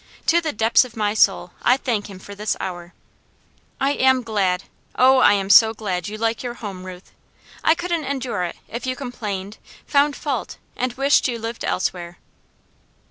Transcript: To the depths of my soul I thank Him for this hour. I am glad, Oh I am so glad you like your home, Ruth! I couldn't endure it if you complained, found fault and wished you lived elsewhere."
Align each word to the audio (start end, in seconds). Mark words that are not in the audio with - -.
To 0.25 0.41
the 0.41 0.51
depths 0.51 0.83
of 0.83 0.97
my 0.97 1.13
soul 1.13 1.51
I 1.61 1.77
thank 1.77 2.09
Him 2.09 2.17
for 2.17 2.33
this 2.33 2.57
hour. 2.59 2.95
I 3.79 3.91
am 3.91 4.23
glad, 4.23 4.63
Oh 4.95 5.19
I 5.19 5.33
am 5.33 5.51
so 5.51 5.75
glad 5.75 6.07
you 6.07 6.17
like 6.17 6.41
your 6.41 6.55
home, 6.55 6.87
Ruth! 6.87 7.11
I 7.63 7.75
couldn't 7.75 8.05
endure 8.05 8.41
it 8.45 8.55
if 8.67 8.87
you 8.87 8.95
complained, 8.95 9.59
found 9.85 10.15
fault 10.15 10.57
and 10.75 10.91
wished 10.93 11.27
you 11.27 11.37
lived 11.37 11.63
elsewhere." 11.63 12.17